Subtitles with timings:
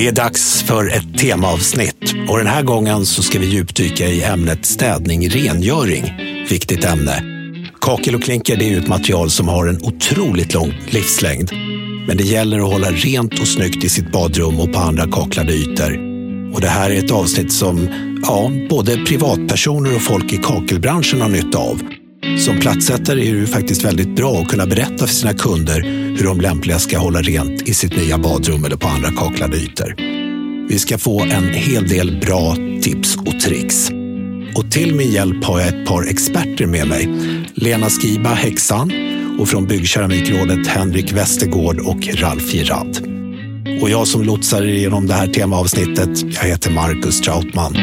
[0.00, 4.22] Det är dags för ett temaavsnitt och den här gången så ska vi djupdyka i
[4.22, 6.04] ämnet städning rengöring.
[6.50, 7.22] Viktigt ämne.
[7.80, 11.52] Kakel och klinker det är ju ett material som har en otroligt lång livslängd.
[12.06, 15.52] Men det gäller att hålla rent och snyggt i sitt badrum och på andra kaklade
[15.52, 15.92] ytor.
[16.54, 17.88] Och det här är ett avsnitt som
[18.22, 21.80] ja, både privatpersoner och folk i kakelbranschen har nytta av.
[22.38, 25.80] Som plattsättare är det ju faktiskt väldigt bra att kunna berätta för sina kunder
[26.18, 29.94] hur de lämpligast ska hålla rent i sitt nya badrum eller på andra kaklade ytor.
[30.68, 33.90] Vi ska få en hel del bra tips och tricks.
[34.54, 37.08] Och till min hjälp har jag ett par experter med mig.
[37.54, 38.92] Lena Skiba, häxan,
[39.38, 42.96] och från Byggkeramikrådet Henrik Westergård och Ralf Girard.
[43.82, 47.76] Och jag som lotsar er genom det här temaavsnittet, jag heter Marcus Trautman.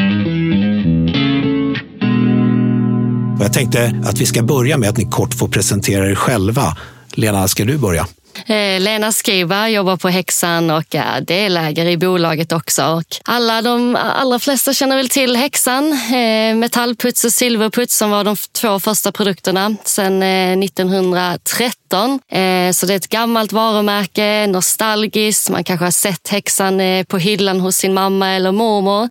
[3.38, 6.78] Och jag tänkte att vi ska börja med att ni kort får presentera er själva.
[7.14, 8.08] Lena, ska du börja?
[8.46, 12.86] Eh, Lena Skiba jobbar på Häxan och är delägare i bolaget också.
[12.86, 15.92] Och alla de allra flesta känner väl till Häxan.
[15.92, 20.24] Eh, metallputs och silverputs som var de två första produkterna sedan
[20.64, 22.20] 1913.
[22.32, 25.50] Eh, så det är ett gammalt varumärke, nostalgiskt.
[25.50, 29.10] Man kanske har sett Häxan på hyllan hos sin mamma eller mormor.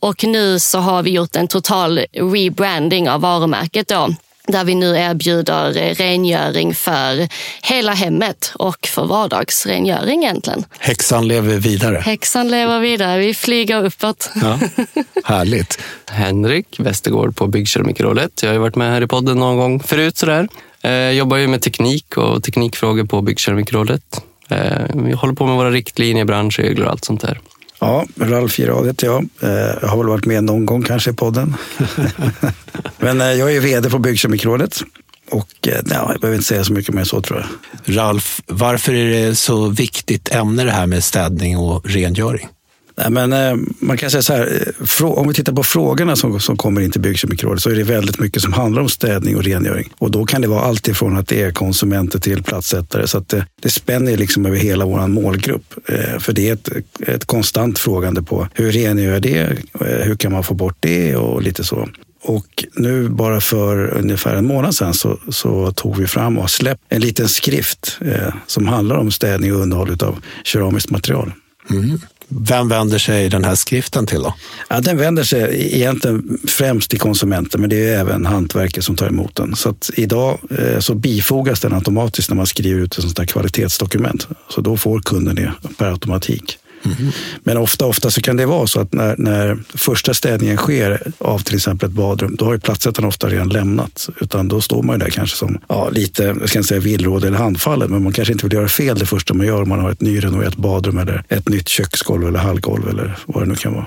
[0.00, 4.08] Och nu så har vi gjort en total rebranding av varumärket då
[4.46, 7.28] där vi nu erbjuder rengöring för
[7.62, 10.64] hela hemmet och för vardagsrengöring egentligen.
[10.78, 11.96] Häxan lever vidare.
[11.96, 13.18] Häxan lever vidare.
[13.18, 14.30] Vi flyger uppåt.
[14.34, 14.58] Ja,
[15.24, 15.80] härligt.
[16.10, 18.42] Henrik Westergård på Byggkeramikrådet.
[18.42, 20.16] Jag har ju varit med här i podden någon gång förut.
[20.16, 20.48] Sådär.
[20.80, 24.22] Jag eh, jobbar ju med teknik och teknikfrågor på Byggkeramikrådet.
[24.48, 24.58] Eh,
[24.94, 27.40] vi håller på med våra riktlinjer, branschregler och allt sånt där.
[27.78, 29.28] Ja, Ralf Girard heter jag.
[29.40, 29.50] Eh,
[29.82, 31.54] jag har väl varit med någon gång kanske i podden.
[32.98, 34.80] Men eh, jag är vd på Byggkemikrådet.
[35.30, 37.96] Och ja, eh, jag behöver inte säga så mycket mer så tror jag.
[37.96, 42.48] Ralf, varför är det så viktigt ämne det här med städning och rengöring?
[42.96, 46.40] Nej, men, eh, man kan säga så här, eh, om vi tittar på frågorna som,
[46.40, 49.44] som kommer in till Byggkemikrådet så är det väldigt mycket som handlar om städning och
[49.44, 49.92] rengöring.
[49.98, 53.06] Och då kan det vara allt ifrån att det är konsumenter till platssättare.
[53.06, 55.74] Så att det, det spänner liksom över hela vår målgrupp.
[56.18, 56.68] För det är ett,
[57.06, 59.58] ett konstant frågande på hur rengör jag det?
[59.80, 61.16] Hur kan man få bort det?
[61.16, 61.88] Och lite så.
[62.22, 66.84] Och nu bara för ungefär en månad sedan så, så tog vi fram och släppte
[66.88, 71.32] en liten skrift eh, som handlar om städning och underhåll av keramiskt material.
[71.70, 71.98] Mm.
[72.28, 74.34] Vem vänder sig den här skriften till då?
[74.68, 79.06] Ja, den vänder sig egentligen främst till konsumenten, men det är även hantverket som tar
[79.06, 79.56] emot den.
[79.56, 83.26] Så att idag eh, så bifogas den automatiskt när man skriver ut ett sånt här
[83.26, 84.28] kvalitetsdokument.
[84.48, 86.58] Så då får kunden det per automatik.
[86.86, 87.12] Mm.
[87.44, 91.38] Men ofta, ofta så kan det vara så att när, när första städningen sker av
[91.38, 94.08] till exempel ett badrum, då har ju platsättaren ofta redan lämnat.
[94.20, 97.24] Utan då står man ju där kanske som ja, lite, jag ska inte säga villråd
[97.24, 99.80] eller handfallen, men man kanske inte vill göra fel det första man gör om man
[99.80, 103.74] har ett nyrenoverat badrum eller ett nytt köksgolv eller hallgolv eller vad det nu kan
[103.74, 103.86] vara.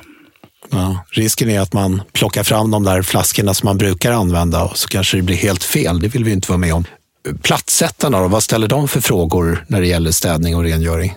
[0.71, 4.77] Ja, risken är att man plockar fram de där flaskorna som man brukar använda och
[4.77, 5.99] så kanske det blir helt fel.
[5.99, 6.85] Det vill vi inte vara med om.
[7.41, 11.13] Platssättarna, då, vad ställer de för frågor när det gäller städning och rengöring?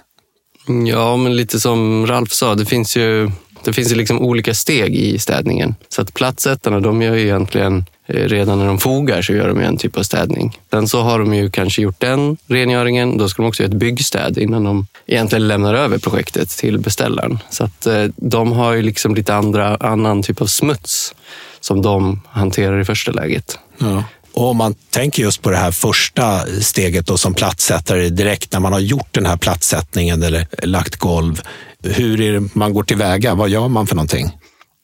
[0.87, 3.31] Ja, men lite som Ralf sa, det finns ju
[3.65, 5.75] det finns ju liksom olika steg i städningen.
[5.89, 9.61] Så att platsättarna, de gör ju egentligen eh, redan när de fogar så gör de
[9.61, 10.59] en typ av städning.
[10.71, 13.19] Sen så har de ju kanske gjort den rengöringen.
[13.19, 17.39] Då ska de också göra ett byggstäd innan de egentligen lämnar över projektet till beställaren.
[17.50, 21.15] Så att eh, de har ju liksom lite andra, annan typ av smuts
[21.61, 23.59] som de hanterar i första läget.
[23.79, 24.05] Ja.
[24.32, 28.60] Och om man tänker just på det här första steget då som plattsättare direkt när
[28.60, 31.41] man har gjort den här plattsättningen eller lagt golv.
[31.82, 33.34] Hur är det man går tillväga?
[33.34, 34.31] Vad gör man för någonting?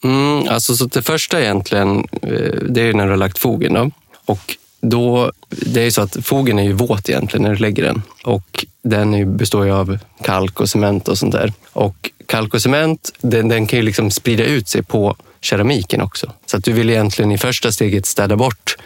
[0.04, 3.74] Mm, alltså så det första egentligen, eh, det är när du har lagt fogen.
[3.74, 3.90] Då.
[4.24, 8.02] Och då, det är så att fogen är ju våt egentligen när du lägger den.
[8.24, 11.52] Och den består ju av kalk och cement och sånt där.
[11.72, 16.32] Och kalk och cement, den, den kan ju liksom sprida ut sig på keramiken också.
[16.46, 18.76] Så att du vill egentligen i första steget städa bort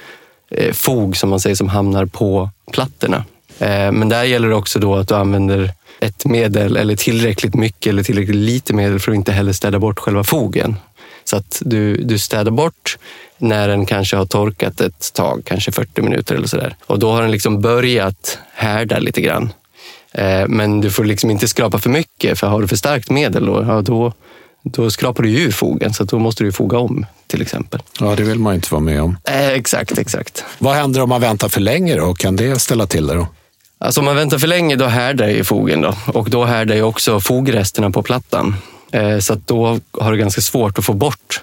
[0.54, 3.24] Eh, fog som man säger som hamnar på plattorna.
[3.58, 7.86] Eh, men där gäller det också då att du använder ett medel eller tillräckligt mycket
[7.91, 10.77] eller tillräckligt lite medel för att inte heller städa bort själva fogen.
[11.24, 12.98] Så att du, du städar bort
[13.38, 16.77] när den kanske har torkat ett tag, kanske 40 minuter eller sådär.
[16.86, 19.53] Och då har den liksom börjat härda lite grann.
[20.12, 23.47] Eh, men du får liksom inte skrapa för mycket, för har du för starkt medel
[23.47, 24.12] då, ja, då,
[24.62, 27.82] då skrapar du ju ur fogen, så då måste du foga om till exempel.
[28.00, 29.16] Ja, det vill man inte vara med om.
[29.24, 30.44] Eh, exakt, exakt.
[30.59, 32.14] Vad händer om man väntar för länge då?
[32.14, 33.26] Kan det ställa till det då?
[33.78, 35.94] Alltså om man väntar för länge, då härdar ju fogen då.
[36.06, 38.54] och då härdar ju också fogresterna på plattan.
[38.92, 41.42] Eh, så då har du ganska svårt att få bort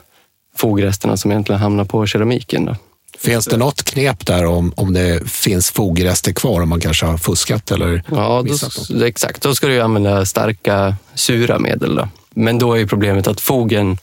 [0.58, 2.66] fogresterna som egentligen hamnar på keramiken.
[2.66, 2.76] Då.
[3.20, 7.18] Finns det något knep där om, om det finns fogrester kvar, om man kanske har
[7.18, 8.46] fuskat eller Ja,
[8.90, 9.42] då, exakt.
[9.42, 11.96] Då ska du använda starka sura medel.
[11.96, 12.08] Då.
[12.36, 13.98] Men då är problemet att fogen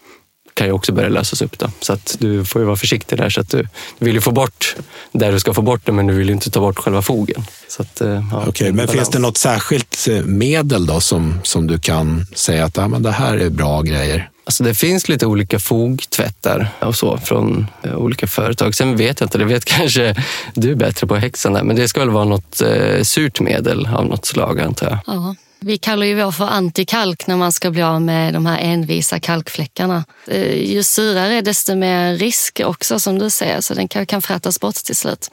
[0.57, 1.59] kan ju också börja lösas upp.
[1.59, 1.71] Då.
[1.81, 3.31] Så att du får ju vara försiktig där.
[3.31, 3.69] Så att du,
[3.99, 4.77] du vill ju få bort
[5.13, 7.45] där du ska få bort det, men du vill ju inte ta bort själva fogen.
[7.69, 11.67] Så att, eh, ja, Okej, men finns det något särskilt eh, medel då som, som
[11.67, 14.31] du kan säga att ah, men det här är bra grejer?
[14.45, 18.75] Alltså det finns lite olika fogtvättar och så från eh, olika företag.
[18.75, 20.15] Sen vet jag inte, det vet kanske
[20.55, 24.07] du bättre på häxan där, men det ska väl vara något eh, surt medel av
[24.07, 24.99] något slag antar jag.
[25.07, 25.35] Ja.
[25.61, 29.21] Vi kallar ju vår för antikalk när man ska bli av med de här envisa
[29.21, 30.05] kalkfläckarna.
[30.27, 34.61] Eh, Ju surare desto mer risk också som du säger, så den kan, kan frätas
[34.61, 35.31] bort till slut.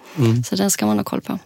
[0.50, 1.40] Så den ska man ha koll på.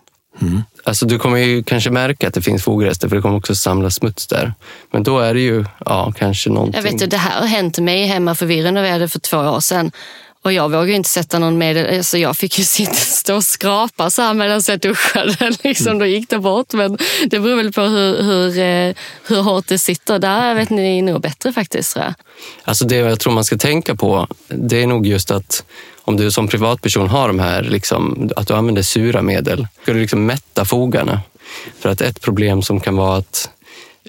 [0.83, 3.95] Alltså du kommer ju kanske märka att det finns fogrester för det kommer också samlas
[3.95, 4.53] smuts där.
[4.91, 6.81] Men då är det ju ja, kanske någonting.
[6.83, 9.91] Jag vet det här har hänt mig hemma för vi renoverade för två år sedan.
[10.41, 13.43] Och jag vågade inte sätta någon medel, så alltså, jag fick ju sitta stå och
[13.43, 15.51] skrapa så här medan jag duschade.
[15.63, 16.73] Liksom, då gick det bort.
[16.73, 20.19] Men det beror väl på hur, hur, eh, hur hårt det sitter.
[20.19, 22.13] Där vet ni nog bättre faktiskt tror jag.
[22.63, 25.63] Alltså det jag tror man ska tänka på, det är nog just att
[26.01, 29.99] om du som privatperson har de här, liksom, att du använder sura medel, ska du
[29.99, 31.21] liksom mätta fogarna.
[31.79, 33.49] För att ett problem som kan vara att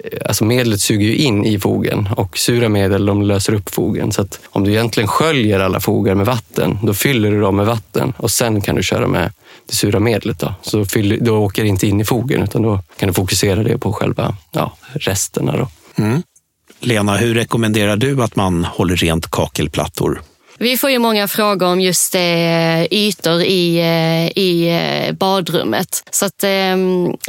[0.04, 4.12] Eh, alltså medlet suger ju in i fogen och sura medel de löser upp fogen.
[4.12, 7.66] Så att om du egentligen sköljer alla fogar med vatten, då fyller du dem med
[7.66, 9.32] vatten och sen kan du köra med
[9.66, 10.38] det sura medlet.
[10.38, 13.62] Då, så fyller, då åker det inte in i fogen utan då kan du fokusera
[13.62, 15.56] det på själva ja, resterna.
[15.56, 15.68] Då.
[16.02, 16.22] Mm.
[16.80, 20.22] Lena, hur rekommenderar du att man håller rent kakelplattor?
[20.60, 26.02] Vi får ju många frågor om just eh, ytor i, eh, i eh, badrummet.
[26.10, 26.76] Så att, eh,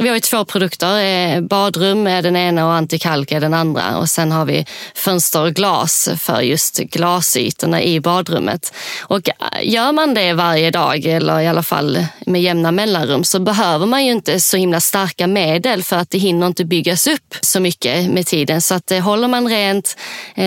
[0.00, 1.04] vi har ju två produkter.
[1.04, 3.98] Eh, badrum är den ena och antikalk är den andra.
[3.98, 8.74] Och sen har vi fönster och glas för just glasytorna i badrummet.
[9.00, 9.20] Och
[9.62, 14.04] gör man det varje dag eller i alla fall med jämna mellanrum så behöver man
[14.04, 18.10] ju inte så himla starka medel för att det hinner inte byggas upp så mycket
[18.10, 18.60] med tiden.
[18.60, 19.96] Så att eh, håller man rent
[20.34, 20.44] eh,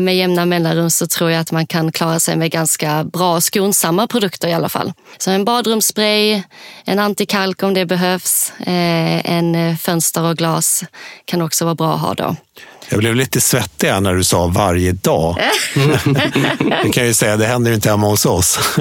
[0.00, 3.42] med jämna mellanrum så tror jag att man kan klara sig med ganska bra och
[3.42, 4.92] skonsamma produkter i alla fall.
[5.18, 6.42] Så en badrumsspray,
[6.84, 10.84] en antikalk om det behövs, eh, en eh, fönster och glas
[11.24, 12.36] kan också vara bra att ha då.
[12.88, 15.36] Jag blev lite svettig när du sa varje dag.
[16.82, 18.58] det kan ju säga, det händer inte hemma hos oss.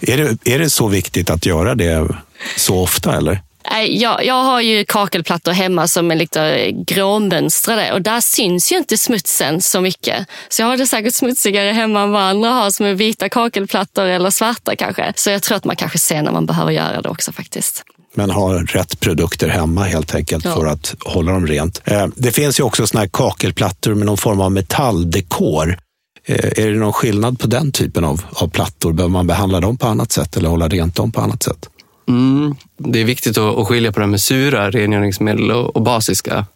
[0.00, 2.08] är, det, är det så viktigt att göra det
[2.56, 3.42] så ofta eller?
[3.88, 8.98] Jag, jag har ju kakelplattor hemma som är lite gråmönstrade och där syns ju inte
[8.98, 10.26] smutsen så mycket.
[10.48, 14.04] Så jag har det säkert smutsigare hemma än vad andra har som är vita kakelplattor
[14.04, 15.12] eller svarta kanske.
[15.16, 17.84] Så jag tror att man kanske ser när man behöver göra det också faktiskt.
[18.14, 20.54] Men ha rätt produkter hemma helt enkelt Ja.
[20.54, 21.82] för att hålla dem rent.
[21.84, 25.78] Eh, Det finns ju också såna här kakelplattor med någon form av metalldekor.
[26.26, 28.92] Eh, Är det någon skillnad på den typen av, av plattor?
[28.92, 31.68] Behöver man behandla dem på annat sätt eller hålla rent dem på annat sätt?
[32.08, 36.46] Mm, det är viktigt att, skilja på det här med sura rengöringsmedel och, basiska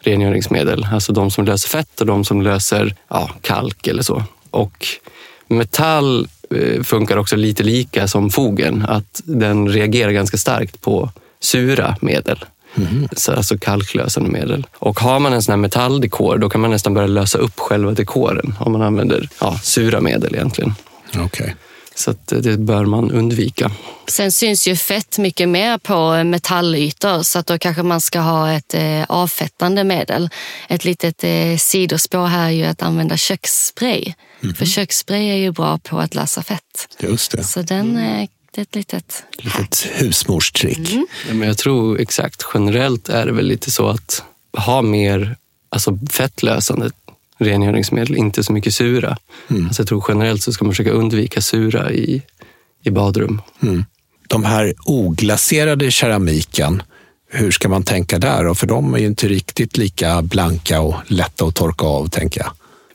[0.00, 0.86] rengöringsmedel.
[0.92, 4.24] Alltså de som löser fett och de som löser ja, kalk eller så.
[4.50, 4.86] Och
[5.48, 8.84] metall eh, funkar också lite lika som fogen.
[8.88, 11.10] Att den reagerar ganska starkt på
[11.40, 12.44] sura medel.
[13.16, 14.66] Så, alltså kalklösande medel.
[14.74, 17.92] Och har man en sån här metalldekor då kan man nästan börja lösa upp själva
[17.92, 20.74] dekoren om man använder ja, sura medel egentligen.
[21.18, 21.54] Okej.
[21.94, 23.70] Så att eh, det bör man undvika.
[24.06, 28.52] Sen syns ju fett mycket mer på metallytor så att då kanske man ska ha
[28.52, 30.30] ett eh, avfettande medel.
[30.68, 34.14] Ett litet eh, sidospår här är ju att använda köksspray.
[34.58, 36.88] För köksspray är ju bra på att lösa fett.
[36.98, 37.44] Just det.
[37.44, 40.92] Så den, eh, det är ett litet Litet husmorstrick.
[41.28, 44.22] Ja, men jag tror exakt, generellt är det väl lite så att
[44.58, 45.36] ha mer
[45.68, 46.90] alltså fettlösande
[47.38, 49.16] rengöringsmedel, inte så mycket sura.
[49.48, 52.22] Alltså jag tror generellt så ska man försöka undvika sura i,
[52.82, 53.42] i badrum.
[54.28, 56.82] De här oglaserade keramiken,
[57.30, 58.54] hur ska man tänka där?
[58.54, 62.52] För de är ju inte riktigt lika blanka och lätta att torka av, tänker jag.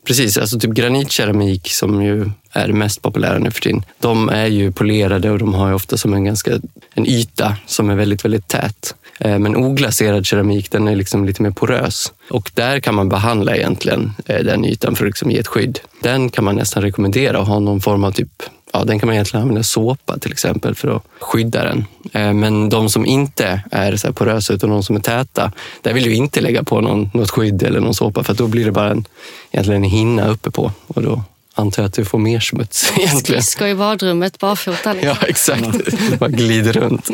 [0.07, 3.85] Precis, alltså typ granitkeramik som ju är mest populära nu för tiden.
[3.99, 6.51] De är ju polerade och de har ju ofta som en ganska
[6.93, 8.95] en yta som är väldigt, väldigt tät.
[9.19, 13.55] Eh, Men oglaserad keramik den är liksom lite mer porös och där kan man behandla
[13.55, 15.79] egentligen eh, den ytan för att liksom ge ett skydd.
[16.01, 18.43] Den kan man nästan rekommendera att ha någon form av typ
[18.73, 21.85] Ja, den kan man egentligen använda såpa till exempel för att skydda den.
[22.13, 25.93] Eh, Men de som inte är så här porösa utan de som är täta, där
[25.93, 28.65] vill du inte lägga på någon, något skydd eller någon såpa för att då blir
[28.65, 29.05] det bara en,
[29.51, 31.23] egentligen en hinna uppe på och då
[31.55, 33.43] antar jag att du får mer smuts egentligen.
[33.43, 34.93] Ska i badrummet barfota.
[34.93, 35.09] Liksom.
[35.21, 36.19] Ja, exakt.
[36.19, 37.09] Bara glider runt.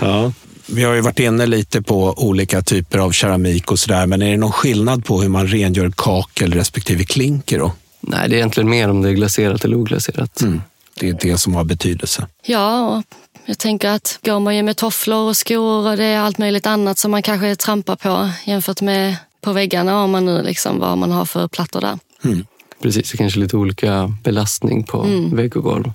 [0.00, 0.32] Ja.
[0.70, 4.30] Vi har ju varit inne lite på olika typer av keramik och sådär, men är
[4.30, 7.58] det någon skillnad på hur man rengör kakel respektive klinker?
[7.58, 7.72] Då?
[8.00, 10.42] Nej, det är egentligen mer om det är glaserat eller oglaserat.
[10.94, 12.26] Det är det som har betydelse.
[12.46, 13.02] Ja, och
[13.46, 16.66] jag tänker att går man ju med tofflor och skor och det är allt möjligt
[16.66, 20.98] annat som man kanske trampar på jämfört med på väggarna om man nu liksom vad
[20.98, 21.98] man har för plattor där.
[22.82, 25.92] Precis, det kanske lite olika belastning på vägg och golv.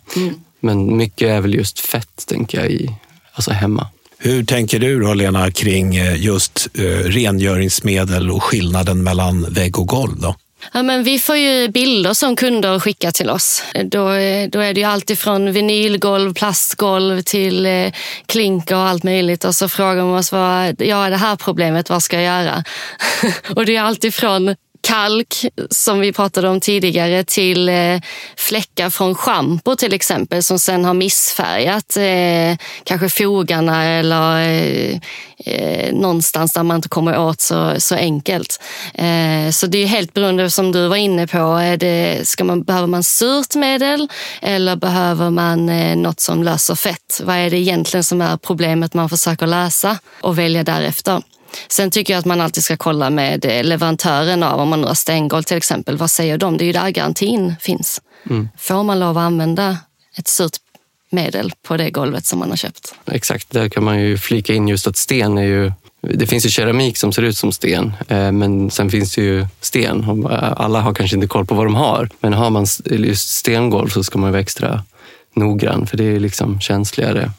[0.59, 2.95] Men mycket är väl just fett, tänker jag, i,
[3.33, 3.87] alltså hemma.
[4.25, 9.87] Hur tänker du då, Lena, kring eh, just eh, rengöringsmedel och skillnaden mellan vägg och
[9.87, 10.19] golv?
[10.19, 10.35] Då?
[10.73, 13.63] Ja, men vi får ju bilder som kunder skickar till oss.
[13.83, 17.91] Då, är- då är det ju allt ifrån vinylgolv, plastgolv till eh,
[18.25, 19.45] klinker och allt möjligt.
[19.45, 22.63] Och så frågar de oss vad ja, det här problemet, vad ska jag göra?
[23.55, 28.01] och det är allt ifrån kalk, som vi pratade om tidigare, till eh,
[28.37, 34.99] fläckar från schampo till exempel som sen har missfärgat eh, kanske fogarna eller eh,
[35.45, 38.61] eh, någonstans där man inte kommer åt så, så enkelt.
[38.93, 42.63] Eh, så det är helt beroende, som du var inne på, är det, ska man,
[42.63, 44.07] behöver man surt medel
[44.41, 47.21] eller behöver man eh, något som löser fett?
[47.23, 51.21] Vad är det egentligen som är problemet man försöker lösa och välja därefter?
[51.69, 54.87] Sen tycker jag att man alltid ska kolla med eh, leverantören av om man nu
[54.87, 55.97] har stengolv till exempel.
[55.97, 56.57] Vad säger de?
[56.57, 58.01] Det är ju där garantin finns.
[58.57, 59.77] Får man lov att använda
[60.17, 60.57] ett surt
[61.09, 62.95] medel på det golvet som man har köpt?
[63.11, 65.71] Exakt, där kan man ju flika in just att sten är ju...
[66.01, 69.47] Det finns ju keramik som ser ut som sten, eh, men sen finns det ju
[69.61, 70.25] sten.
[70.31, 73.89] Eh, Alla har kanske inte koll på vad de har, men har man just stengolv
[73.89, 74.83] så ska man vara extra
[75.35, 77.31] noggrann, för det är liksom känsligare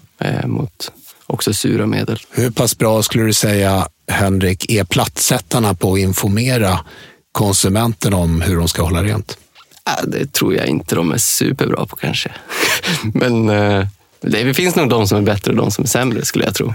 [0.45, 0.93] mot
[1.27, 2.19] också sura medel.
[2.31, 6.81] Hur pass bra skulle du säga, Henrik, är plattsättarna på att informera
[7.33, 9.39] konsumenten om hur de ska hålla rent?
[9.87, 12.31] Äh, Det tror jag inte de är superbra på kanske.
[13.03, 13.87] Men eh,
[14.31, 16.75] det finns nog de som är bättre och de som är sämre skulle jag tro.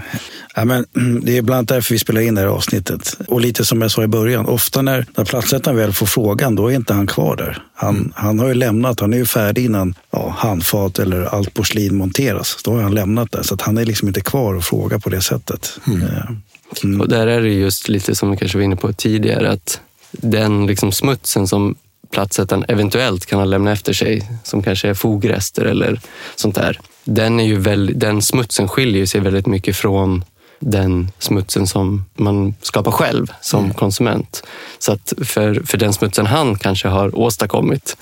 [0.56, 3.16] Ja, men, mm, det är bland annat därför vi spelar in det här avsnittet.
[3.28, 6.68] Och lite som jag sa i början, ofta när, när platssättaren väl får frågan, då
[6.68, 7.62] är inte han kvar där.
[7.74, 11.96] Han, han har ju lämnat, han är ju färdig innan ja, handfat eller allt porslin
[11.96, 12.56] monteras.
[12.64, 15.10] Då har han lämnat det, så att han är liksom inte kvar och frågar på
[15.10, 15.78] det sättet.
[15.86, 19.80] Eh, Och där är det just lite som vi kanske var inne på tidigare, att
[20.12, 21.74] den liksom smutsen som
[22.10, 26.00] plattsättaren eventuellt kan ha lämnat efter sig, som kanske är fogrester eller
[26.36, 30.24] sånt där, den, är ju väl, den smutsen skiljer sig väldigt mycket från
[30.60, 34.42] den smutsen som man skapar själv som konsument.
[34.78, 37.96] Så att för, för den smutsen han kanske har åstadkommit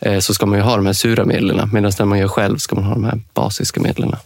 [0.00, 2.58] eh, så ska man ju ha de här sura medlen medan den man gör själv
[2.58, 4.16] ska man ha de här basiska medlen.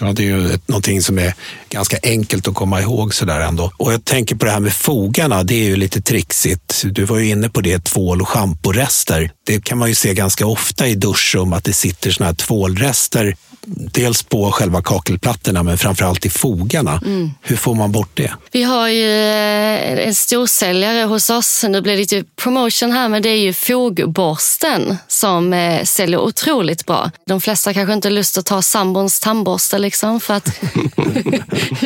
[0.00, 1.34] Ja, det är ju ett, någonting som är
[1.68, 3.72] ganska enkelt att komma ihåg sådär ändå.
[3.76, 6.82] Och jag tänker på det här med fogarna, det är ju lite trixigt.
[6.84, 9.30] Du var ju inne på det, tvål och schamporester.
[9.46, 13.36] Det kan man ju se ganska ofta i duschrum att det sitter såna här tvålrester.
[13.66, 17.00] Dels på själva kakelplattorna men framförallt i fogarna.
[17.42, 18.32] Hur får man bort det?
[18.52, 23.22] Vi har ju eh, en storsäljare hos oss, nu blir det lite promotion här, men
[23.22, 27.10] det är ju fogborsten som eh, säljer otroligt bra.
[27.26, 30.48] De flesta kanske inte har lust att ta sambons tandborste liksom för att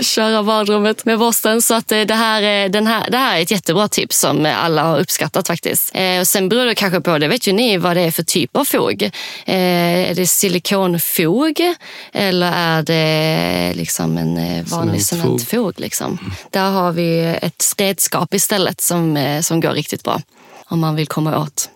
[0.03, 1.63] köra badrummet med borsten.
[1.63, 4.47] Så att eh, det, här, är- den här, det här är ett jättebra tips som
[4.57, 5.93] alla har uppskattat faktiskt.
[6.21, 8.57] Och sen beror det kanske på, det vet ju ni, vad det är för typ
[8.57, 9.11] av fog.
[9.47, 11.64] Är det silikonfog
[12.13, 15.41] eller är det liksom en eh, vanlig Cementfog.
[15.41, 15.81] cementfog?
[15.81, 16.19] Liksom.
[16.51, 20.21] Där har vi ett redskap istället som, eh, som går riktigt bra
[20.67, 21.71] om man vill komma åt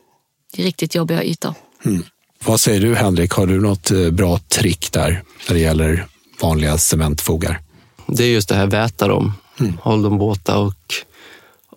[0.56, 1.54] riktigt jobbiga ytor.
[2.44, 6.06] Vad säger du Henrik, har du något eh, bra trick där när det gäller
[6.40, 7.60] vanliga cementfogar?
[8.06, 9.32] Det är just det här väta dem,
[9.80, 10.74] håll dem våta och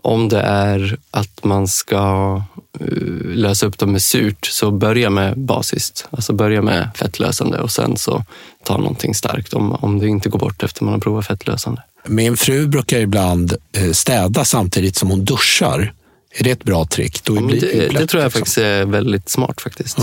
[0.02, 2.36] om det är att man ska
[2.80, 2.88] eh,
[3.24, 6.08] lösa upp dem med surt så börja med basiskt.
[6.10, 8.26] Alltså börja med fettlösande och sen så
[8.64, 11.82] ta någonting starkt om, om det inte går bort efter man har provat fettlösande.
[12.08, 15.94] Min fru brukar ibland eh, städa samtidigt som hon duschar.
[16.34, 17.22] Är det ett bra trick?
[17.24, 18.30] Ja, det, blött, det tror jag liksom.
[18.30, 19.98] faktiskt är väldigt smart faktiskt.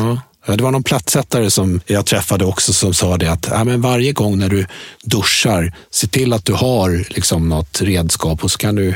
[0.46, 3.80] Ja, Det var någon plattsättare som jag träffade också som sa det att ja, men
[3.80, 4.66] varje gång när du
[5.04, 8.94] duschar, se till att du har liksom något redskap och så kan du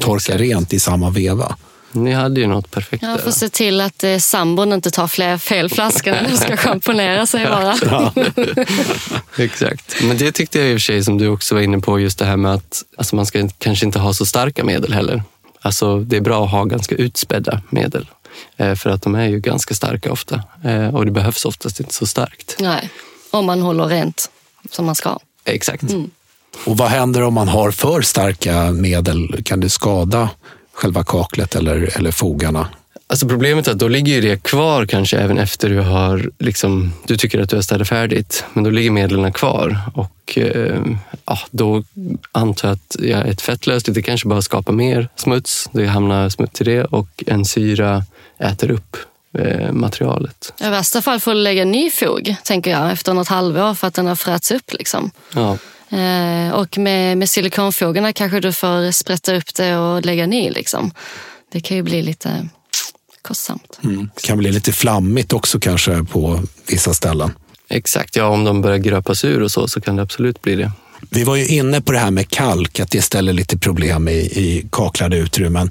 [0.00, 1.56] torka rent i samma veva.
[1.92, 5.38] Ni hade ju något perfekt Jag får se till att eh, sambon inte tar fler
[5.38, 7.74] fel flaskor när de ska schamponera sig bara.
[9.38, 10.02] Exakt.
[10.02, 12.18] Men det tyckte jag i och för sig som du också var inne på, just
[12.18, 15.22] det här med att alltså man ska kanske inte ha så starka medel heller.
[15.60, 18.06] Alltså det är bra att ha ganska utspädda medel.
[18.56, 20.42] Eh, För att de är ju ganska starka ofta.
[20.64, 22.56] Eh, Och det behövs oftast inte så starkt.
[22.60, 22.90] Nej,
[23.30, 24.30] om man håller rent
[24.70, 25.18] som man ska.
[25.44, 25.82] Exakt.
[26.64, 29.42] Och vad händer om man har för starka medel?
[29.44, 30.30] Kan det skada
[30.72, 32.68] själva kaklet eller, eller fogarna?
[33.10, 36.92] Alltså problemet är att då ligger ju det kvar kanske även efter du har, liksom,
[37.06, 39.80] du tycker att du har städat färdigt, men då ligger medlen kvar.
[39.94, 40.82] Och eh,
[41.24, 41.84] ja, då
[42.32, 45.68] antar jag att ja, ett fettlösligt, det kanske bara skapar mer smuts.
[45.72, 48.04] Det hamnar smuts i det och en syra
[48.38, 48.96] äter upp
[49.38, 50.52] eh, materialet.
[50.60, 53.94] I värsta fall får du lägga ny fog, tänker jag, efter något halvår för att
[53.94, 54.72] den har fräts upp.
[54.72, 55.10] Liksom.
[55.34, 55.58] Ja,
[56.52, 60.50] och med, med silikonfogarna kanske du får sprätta upp det och lägga ny.
[60.50, 60.90] Liksom.
[61.52, 62.48] Det kan ju bli lite
[63.22, 63.78] kostsamt.
[63.84, 64.10] Mm.
[64.14, 67.30] Det kan bli lite flammigt också kanske på vissa ställen.
[67.68, 70.72] Exakt, ja om de börjar gröpas ur och så, så kan det absolut bli det.
[71.10, 74.12] Vi var ju inne på det här med kalk, att det ställer lite problem i,
[74.16, 75.70] i kaklade utrymmen.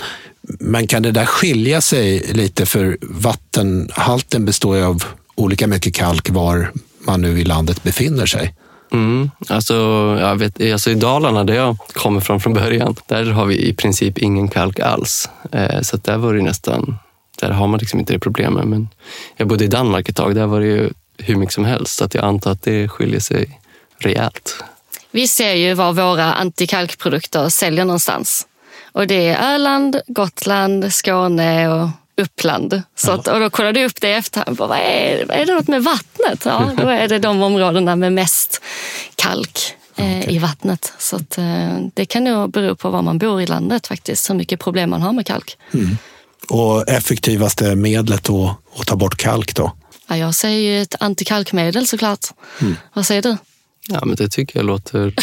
[0.59, 5.03] Men kan det där skilja sig lite för vattenhalten består ju av
[5.35, 8.55] olika mycket kalk var man nu i landet befinner sig?
[8.91, 9.73] Mm, alltså,
[10.19, 13.73] jag vet, alltså I Dalarna, där jag kommer från från början, där har vi i
[13.73, 15.29] princip ingen kalk alls.
[15.51, 16.97] Eh, så där var det nästan,
[17.39, 18.65] där har man liksom inte det problemet.
[18.65, 18.89] Men
[19.37, 21.95] jag bodde i Danmark ett tag, där var det ju hur mycket som helst.
[21.95, 23.59] Så att jag antar att det skiljer sig
[23.99, 24.63] rejält.
[25.11, 28.47] Vi ser ju var våra antikalkprodukter säljer någonstans.
[28.91, 31.89] Och det är Öland, Gotland, Skåne och
[32.21, 32.81] Uppland.
[32.95, 34.57] Så att, och då kollade jag upp det i efterhand.
[34.57, 36.45] Vad är, är det något med vattnet?
[36.45, 38.61] Ja, då är det de områdena med mest
[39.15, 40.35] kalk eh, okay.
[40.35, 40.93] i vattnet.
[40.97, 44.35] Så att, eh, det kan nog bero på var man bor i landet faktiskt, hur
[44.35, 45.57] mycket problem man har med kalk.
[45.73, 45.97] Mm.
[46.49, 49.71] Och effektivaste medlet att, att ta bort kalk då?
[50.07, 52.27] Ja, jag säger ju ett antikalkmedel såklart.
[52.61, 52.75] Mm.
[52.93, 53.37] Vad säger du?
[53.87, 55.13] Ja, men det tycker jag låter,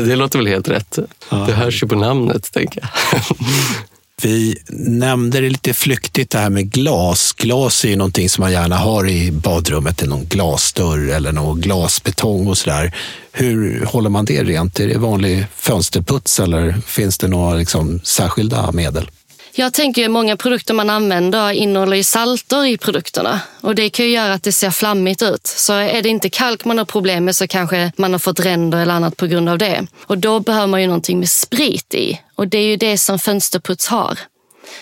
[0.06, 0.98] det låter väl helt rätt.
[1.30, 1.36] Ja.
[1.36, 3.20] Det hörs ju på namnet, tänker jag.
[4.22, 7.32] Vi nämnde det lite flyktigt det här med glas.
[7.32, 12.46] Glas är ju någonting som man gärna har i badrummet, någon glasdörr eller någon glasbetong
[12.46, 12.94] och sådär.
[13.32, 14.80] Hur håller man det rent?
[14.80, 19.10] Är det vanlig fönsterputs eller finns det några liksom särskilda medel?
[19.58, 24.06] Jag tänker att många produkter man använder innehåller ju salter i produkterna och det kan
[24.06, 25.46] ju göra att det ser flammigt ut.
[25.46, 28.78] Så är det inte kalk man har problem med så kanske man har fått ränder
[28.78, 29.86] eller annat på grund av det.
[30.06, 33.18] Och då behöver man ju någonting med sprit i och det är ju det som
[33.18, 34.18] fönsterputs har.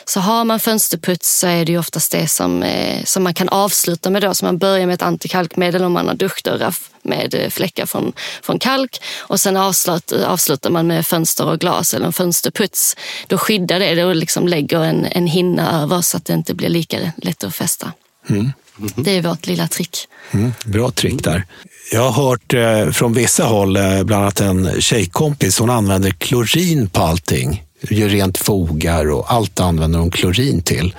[0.04, 3.48] Så har man fönsterputs så är det ju oftast det som, eh, som man kan
[3.48, 4.34] avsluta med då.
[4.34, 8.12] Så man börjar med ett antikalkmedel om man har duschdörrar med eh, fläckar från,
[8.42, 12.96] från kalk och sen avslut, avslutar man med fönster och glas eller en fönsterputs.
[13.26, 16.68] Då skyddar det och liksom lägger en, en hinna över så att det inte blir
[16.68, 17.92] lika lätt att fästa.
[18.28, 18.52] Mm.
[18.78, 18.92] Mm.
[18.96, 20.08] Det är vårt lilla trick.
[20.30, 21.44] Mm, bra trick där.
[21.92, 26.88] Jag har hört eh, från vissa håll, eh, bland annat en tjejkompis, hon använder klorin
[26.88, 30.94] på allting gör rent fogar och allt använder de klorin till.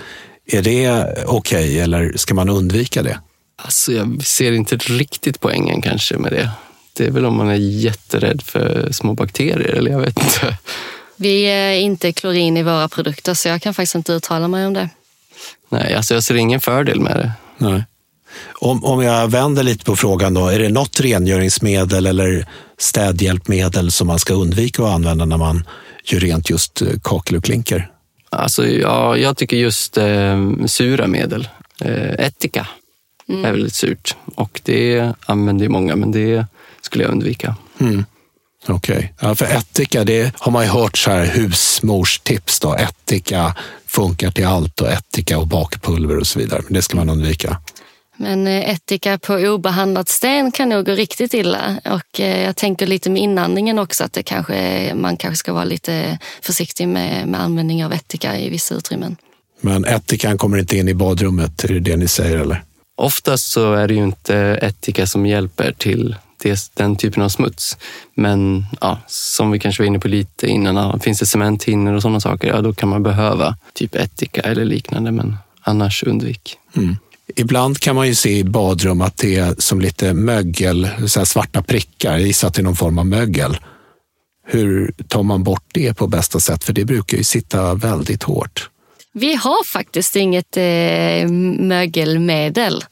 [0.46, 3.20] Är det okej okay, eller ska man undvika det?
[3.56, 6.50] Alltså, jag ser inte riktigt poängen kanske med det.
[6.94, 10.58] Det är väl om man är jätterädd för små bakterier eller jag vet inte.
[11.16, 14.74] Vi är inte klorin i våra produkter så jag kan faktiskt inte uttala mig om
[14.74, 14.90] det.
[15.70, 17.32] Nej, alltså jag ser ingen fördel med det.
[17.58, 17.84] Nej.
[18.60, 22.46] Om, om jag vänder lite på frågan då, är det något rengöringsmedel eller
[22.78, 25.68] städhjälpmedel som man ska undvika att använda när man
[26.04, 27.90] gör rent just eh, kakel och klinker?
[28.30, 31.48] Alltså, ja, jag tycker just eh, sura medel.
[31.82, 32.68] Eh, ättika
[33.30, 33.46] mm.
[33.46, 36.46] är väldigt surt och det använder ju många, men det
[36.82, 37.56] skulle jag undvika.
[37.80, 38.06] Mm.
[38.68, 39.10] Okej, okay.
[39.20, 42.60] ja, för ättika det har man ju hört så här husmorstips.
[42.60, 42.76] Då.
[42.76, 43.56] Ättika
[43.88, 46.62] funkar till allt och ättika och bakpulver och så vidare.
[46.64, 47.58] Men det ska man undvika.
[48.18, 51.80] Men eh, ättika på obehandlad sten kan nog gå riktigt illa.
[51.86, 55.66] Och eh, jag tänker lite med inandningen också att det kanske, man kanske ska vara
[55.66, 59.16] lite försiktig med, med användning av ättika i vissa utrymmen.
[59.62, 62.64] Men ättikan kommer inte in i badrummet, är det det ni säger eller?
[62.96, 66.16] Oftast så är det ju inte ättika som hjälper till
[66.74, 67.78] den typen av smuts.
[68.14, 72.20] Men ja, som vi kanske var inne på lite innan, finns det cementhinnor och sådana
[72.20, 76.58] saker, ja då kan man behöva typ ättika eller liknande, men annars undvik.
[76.76, 76.98] Mm.
[77.36, 81.62] Ibland kan man ju se i badrum att det är som lite mögel, så svarta
[81.62, 82.12] prickar.
[82.12, 83.58] Jag gissar att det är någon form av mögel.
[84.48, 86.64] Hur tar man bort det på bästa sätt?
[86.64, 88.70] För det brukar ju sitta väldigt hårt.
[89.14, 92.84] Vi har faktiskt inget eh, mögelmedel.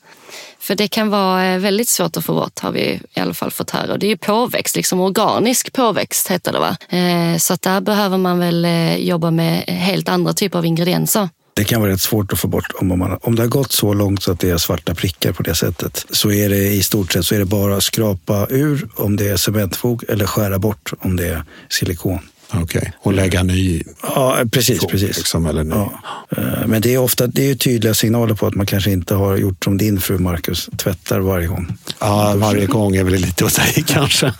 [0.59, 3.51] För det kan vara eh, väldigt svårt att få bort har vi i alla fall
[3.51, 3.97] fått höra.
[3.97, 6.77] Det är ju påväxt, liksom organisk påväxt heter det va?
[6.97, 11.29] Eh, så att där behöver man väl eh, jobba med helt andra typer av ingredienser.
[11.55, 12.71] Det kan vara rätt svårt att få bort.
[12.75, 15.43] Om, man, om det har gått så långt så att det är svarta prickar på
[15.43, 18.87] det sättet så är det i stort sett så är det bara att skrapa ur
[18.95, 22.19] om det är cementfog eller skära bort om det är silikon.
[22.49, 22.91] Okej, okay.
[22.99, 24.79] och lägga ny Ja, precis.
[24.79, 25.17] Fog, precis.
[25.17, 25.75] Liksom, eller ny.
[25.75, 26.01] Ja.
[26.37, 29.37] Eh, men det är ofta det är tydliga signaler på att man kanske inte har
[29.37, 31.77] gjort som din fru Marcus, tvättar varje gång.
[31.99, 34.33] Ja, varje gång är väl lite att säga kanske.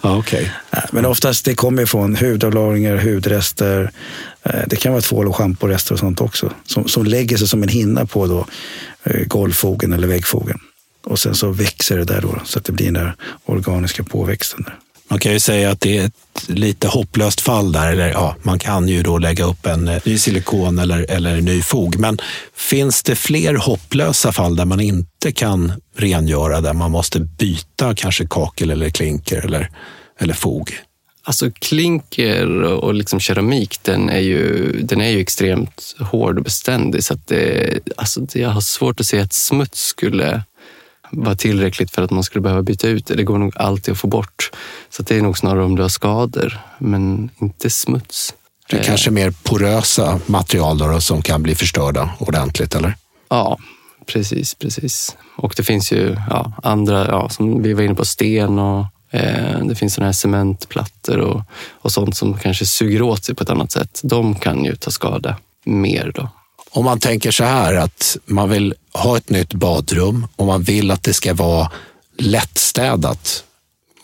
[0.00, 0.46] ja, okay.
[0.92, 3.90] Men oftast det kommer från hudavlagringar, hudrester,
[4.42, 7.62] Eh, det kan vara tvål och schamporester och sånt också som, som lägger sig som
[7.62, 8.46] en hinna på då,
[9.04, 10.58] eh, golvfogen eller väggfogen.
[11.04, 14.62] Och sen så växer det där då så att det blir den där organiska påväxten.
[14.62, 14.78] Där.
[15.10, 17.92] Man kan ju säga att det är ett lite hopplöst fall där.
[17.92, 21.62] Eller, ja, man kan ju då lägga upp en eh, ny silikon eller, eller ny
[21.62, 21.98] fog.
[21.98, 22.18] Men
[22.56, 28.26] finns det fler hopplösa fall där man inte kan rengöra, där man måste byta kanske
[28.26, 29.70] kakel eller klinker eller,
[30.20, 30.80] eller fog?
[31.24, 37.04] Alltså klinker och liksom keramik, den är, ju, den är ju extremt hård och beständig.
[37.04, 40.42] Så att det, alltså jag har svårt att se att smuts skulle
[41.10, 43.14] vara tillräckligt för att man skulle behöva byta ut det.
[43.14, 44.50] Det går nog alltid att få bort.
[44.90, 48.34] Så det är nog snarare om du har skador, men inte smuts.
[48.70, 52.94] Det är kanske mer porösa material då, som kan bli förstörda ordentligt, eller?
[53.28, 53.58] Ja,
[54.06, 55.16] precis, precis.
[55.36, 59.64] Och det finns ju ja, andra, ja, som vi var inne på, sten och eh,
[59.64, 63.50] det finns såna här cementplattor och, och sånt som kanske suger åt sig på ett
[63.50, 64.00] annat sätt.
[64.04, 66.28] De kan ju ta skada mer då.
[66.72, 70.90] Om man tänker så här att man vill ha ett nytt badrum och man vill
[70.90, 71.70] att det ska vara
[72.18, 73.44] lättstädat.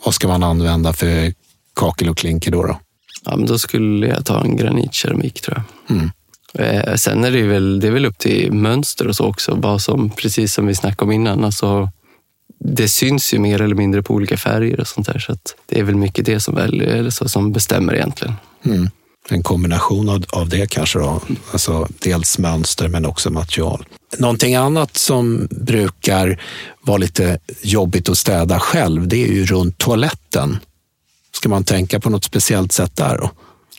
[0.05, 1.33] Vad ska man använda för
[1.75, 2.63] kakel och klinker då?
[2.63, 2.79] Då,
[3.25, 5.97] ja, men då skulle jag ta en granitkeramik tror jag.
[5.97, 6.11] Mm.
[6.53, 9.81] Eh, sen är det väl, det är väl upp till mönster och så också, vad
[9.81, 11.43] som, precis som vi snackade om innan.
[11.43, 11.89] Alltså,
[12.59, 15.19] det syns ju mer eller mindre på olika färger och sånt där.
[15.19, 18.35] Så det är väl mycket det som, väljer, eller så, som bestämmer egentligen.
[18.65, 18.89] Mm
[19.29, 21.21] en kombination av, av det kanske då.
[21.51, 23.85] Alltså dels mönster men också material.
[24.17, 26.41] Någonting annat som brukar
[26.81, 30.57] vara lite jobbigt att städa själv, det är ju runt toaletten.
[31.31, 33.31] Ska man tänka på något speciellt sätt där då?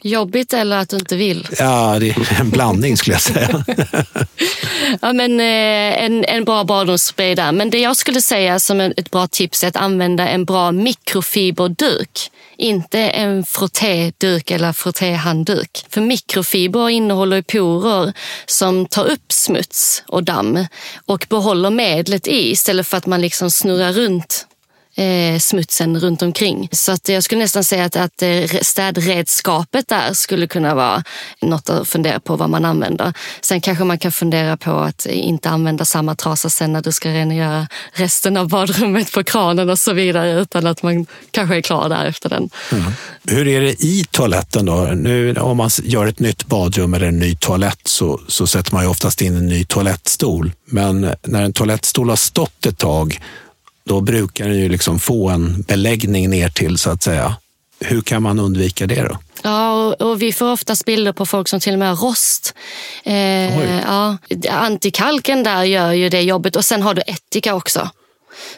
[0.02, 1.48] Jobbigt eller att du inte vill?
[1.58, 3.64] Ja, det är en blandning skulle jag säga.
[5.00, 7.52] ja, men, eh, en, en bra badrumsspray där.
[7.52, 12.30] Men det jag skulle säga som ett bra tips är att använda en bra mikrofiberduk.
[12.60, 15.86] Inte en frottéduk eller frottéhandduk.
[15.90, 18.12] För mikrofiber innehåller porer
[18.46, 20.66] som tar upp smuts och damm
[21.06, 24.47] och behåller medlet i istället för att man liksom snurrar runt
[24.98, 26.68] eh, smutsen runt omkring.
[26.72, 31.04] Så att jag skulle nästan säga att, att eh, städredskapet där skulle kunna vara
[31.40, 33.12] något att fundera på vad man använder.
[33.40, 37.08] Sen kanske man kan fundera på att inte använda samma trasa sen när du ska
[37.08, 41.88] rengöra resten av badrummet på kranen och så vidare utan att man kanske är klar
[41.88, 42.50] där efter den.
[42.72, 42.92] Mm.
[43.24, 44.74] Hur är det i toaletten då?
[44.74, 48.82] Nu om man gör ett nytt badrum eller en ny toalett så, så sätter man
[48.82, 50.52] ju oftast in en ny toalettstol.
[50.64, 53.20] Men när en toalettstol har stått ett tag
[53.88, 57.37] då brukar den ju liksom få en beläggning ner till så att säga.
[57.81, 59.18] Hur kan man undvika det då?
[59.42, 62.55] Ja, och, och vi får oftast bilder på folk som till och med har rost.
[63.05, 64.16] Eh, ja,
[64.51, 67.90] antikalken där gör ju det jobbet och sen har du ättika också.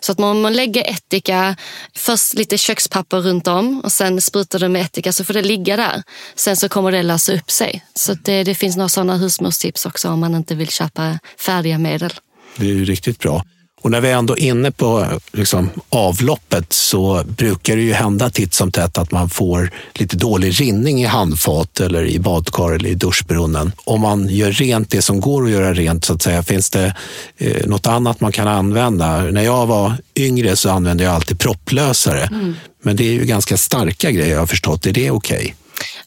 [0.01, 1.57] Så att man, man lägger ättika,
[1.97, 5.77] först lite kökspapper runt om och sen sprutar du med ättika så får det ligga
[5.77, 6.03] där.
[6.35, 7.85] Sen så kommer det lösa upp sig.
[7.95, 12.13] Så det, det finns några sådana husmorstips också om man inte vill köpa färdiga medel.
[12.57, 13.45] Det är ju riktigt bra.
[13.83, 18.55] Och när vi är ändå inne på liksom, avloppet så brukar det ju hända titt
[18.55, 22.95] som tätt att man får lite dålig rinning i handfat eller i badkar eller i
[22.95, 23.73] duschbrunnen.
[23.85, 26.95] Om man gör rent det som går att göra rent, så att säga, finns det
[27.39, 29.23] eh, något annat man kan använda?
[29.23, 32.23] När jag var yngre så använde jag alltid propplösare.
[32.23, 32.55] Mm.
[32.83, 34.87] Men det är ju ganska starka grejer jag har förstått.
[34.87, 35.39] Är det okej?
[35.39, 35.55] Okay?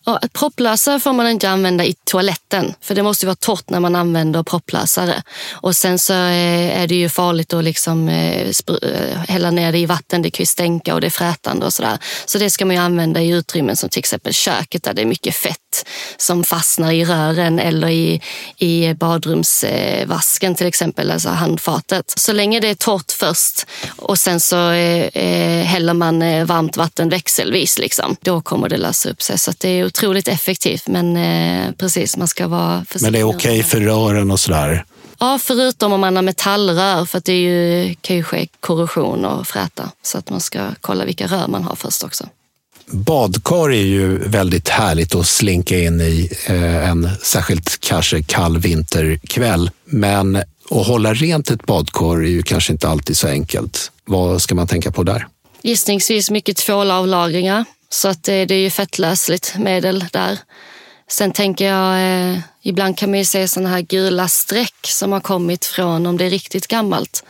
[0.06, 3.96] Och propplösare får man inte använda i toaletten för det måste vara torrt när man
[3.96, 5.24] använder propplösare.
[5.52, 9.78] Och sen så eh, är det ju farligt att liksom eh, eh, hälla ner det
[9.78, 10.22] i vatten.
[10.22, 11.98] Det kan ju stänka och det är frätande och sådär.
[12.26, 15.06] Så det ska man ju använda i utrymmen som till exempel köket där det är
[15.06, 15.58] mycket fett
[16.18, 18.22] som fastnar i rören eller i,
[18.58, 22.14] i badrumsvasken till exempel, alltså handfatet.
[22.18, 23.66] Så länge det är torrt först
[23.98, 29.22] och sen så eh, häller man varmt vatten växelvis, liksom, då kommer det lösa upp
[29.22, 29.38] sig.
[29.38, 30.88] Så det är otroligt effektivt.
[30.88, 33.02] Men eh, precis, man ska vara försiktig.
[33.02, 34.86] Men det är okej okay för rören och sådär?
[35.20, 39.26] Ja, förutom om man har metallrör för att det är ju, kan ju ske korrosion
[39.26, 39.92] och fräta.
[40.02, 42.28] Så att man ska kolla vilka rör man har först också.
[42.94, 49.72] Badkar är ju väldigt härligt att slinka in i eh, en särskilt kanske kall vinterkväll.
[49.86, 53.92] Men att hålla rent ett badkar är ju kanske inte alltid så enkelt.
[54.06, 55.28] Vad ska man tänka på där?
[55.62, 60.40] Gissningsvis mycket tvålavlagringar så att det, det är ju fettlösligt medel där.
[61.10, 61.96] Sen tänker jag,
[62.32, 66.18] eh, ibland kan man ju se sådana här gula streck som har kommit från, om
[66.18, 67.24] det är riktigt gammalt,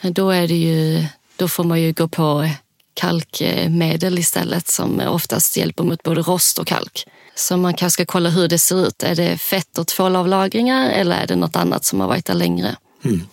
[0.00, 1.04] eh, då, är det ju,
[1.36, 2.50] då får man ju gå på eh,
[2.94, 7.06] kalkmedel istället som oftast hjälper mot både rost och kalk.
[7.34, 9.02] Så man kanske ska kolla hur det ser ut.
[9.02, 12.76] Är det fett och tvålavlagringar eller är det något annat som har varit där längre?
[13.04, 13.26] Mm.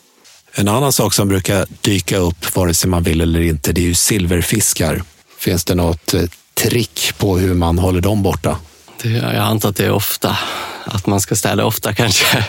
[0.54, 3.86] En annan sak som brukar dyka upp, vare sig man vill eller inte, det är
[3.86, 5.04] ju silverfiskar.
[5.38, 8.58] Finns det något eh, trick på hur man håller dem borta?
[9.02, 10.38] Det, jag antar att det är ofta,
[10.86, 12.46] att man ska städa ofta kanske.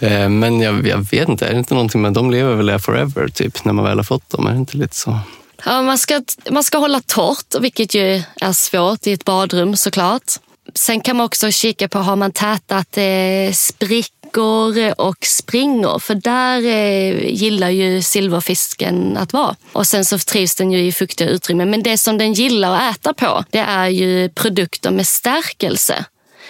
[0.00, 3.28] Eh, men jag, jag, vet inte, är det inte någonting med de lever väl forever,
[3.28, 4.46] typ, när man väl har fått dem?
[4.46, 5.20] Är det inte lite så?
[5.64, 10.32] Ja, man, ska, man ska hålla torrt, vilket ju är svårt i ett badrum såklart.
[10.74, 15.98] Sen kan man också kika på, har man tätat eh, sprickor och springor?
[15.98, 19.56] För där eh, gillar ju silverfisken att vara.
[19.72, 21.70] Och sen så trivs den ju i fuktiga utrymmen.
[21.70, 26.04] Men det som den gillar att äta på, det är ju produkter med stärkelse.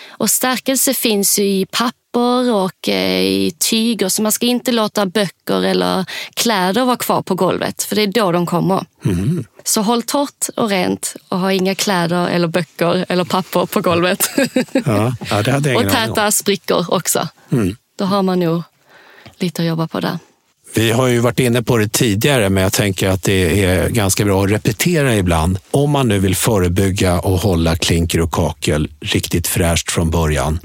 [0.08, 1.66] Och stärkelse finns ju i
[2.18, 6.04] papper och eh, i tyger så man ska inte låta böcker eller
[6.34, 8.84] kläder vara kvar på golvet för det är då de kommer.
[9.04, 9.44] Mm.
[9.64, 14.30] Så håll torrt och rent och ha inga kläder eller böcker eller papper på golvet.
[14.72, 17.28] Ja, ja, det hade jag och täta sprickor också.
[17.52, 17.76] Mm.
[17.98, 18.62] Då har man nog
[19.38, 20.18] lite att jobba på där.
[20.74, 24.24] Vi har ju varit inne på det tidigare, men jag tänker att det är ganska
[24.24, 25.58] bra att repetera ibland.
[25.70, 30.58] Om man nu vill förebygga och hålla klinker och kakel riktigt fräscht från början,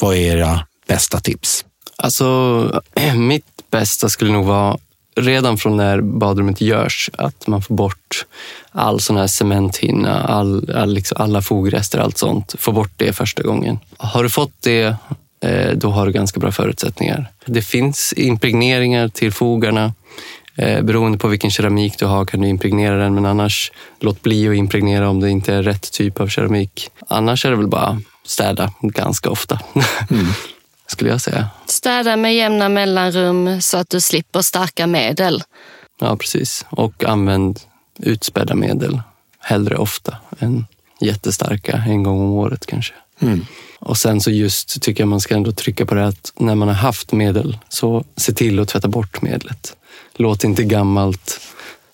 [0.00, 1.64] vad är era bästa tips?
[1.96, 2.82] Alltså,
[3.16, 4.78] mitt bästa skulle nog vara
[5.20, 8.26] redan från när badrummet görs, att man får bort
[8.72, 12.54] all sån här cementhinna, all, all, liksom, alla fogrester, allt sånt.
[12.58, 13.78] Få bort det första gången.
[13.96, 14.96] Har du fått det,
[15.42, 17.30] eh, då har du ganska bra förutsättningar.
[17.46, 19.92] Det finns impregneringar till fogarna.
[20.56, 24.48] Eh, beroende på vilken keramik du har kan du impregnera den, men annars låt bli
[24.48, 26.90] att impregnera om det inte är rätt typ av keramik.
[27.08, 29.60] Annars är det väl bara städa ganska ofta.
[30.10, 30.26] Mm.
[30.90, 31.48] Skulle jag säga.
[31.66, 35.42] Städa med jämna mellanrum så att du slipper starka medel.
[36.00, 36.66] Ja, precis.
[36.70, 37.60] Och använd
[37.98, 39.00] utspädda medel
[39.40, 40.66] hellre ofta än
[41.00, 42.94] jättestarka en gång om året kanske.
[43.20, 43.46] Mm.
[43.80, 46.68] Och sen så just tycker jag man ska ändå trycka på det att när man
[46.68, 49.76] har haft medel så se till att tvätta bort medlet.
[50.14, 51.40] Låt inte gammalt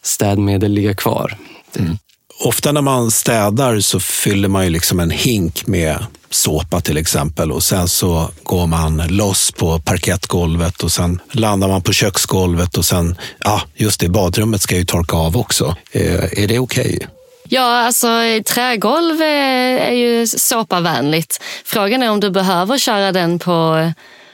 [0.03, 1.37] städmedel ligga kvar.
[1.79, 1.99] Mm.
[2.41, 7.53] Ofta när man städar så fyller man ju liksom en hink med såpa till exempel
[7.53, 12.85] och sen så går man loss på parkettgolvet och sen landar man på köksgolvet och
[12.85, 15.77] sen, ja just det, badrummet ska ju torka av också.
[15.93, 16.95] Eh, är det okej?
[16.95, 17.09] Okay?
[17.49, 18.09] Ja, alltså
[18.47, 21.41] trägolv är ju såpavänligt.
[21.65, 23.91] Frågan är om du behöver köra den på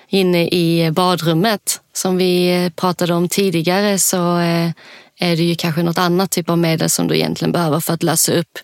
[0.08, 1.80] inne i badrummet.
[1.92, 4.70] Som vi pratade om tidigare så eh,
[5.20, 8.02] är det ju kanske något annat typ av medel som du egentligen behöver för att
[8.02, 8.58] lösa upp